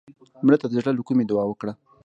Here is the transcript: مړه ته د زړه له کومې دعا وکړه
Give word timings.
مړه 0.45 0.57
ته 0.61 0.67
د 0.67 0.71
زړه 0.79 0.91
له 0.97 1.01
کومې 1.07 1.23
دعا 1.25 1.43
وکړه 1.47 1.73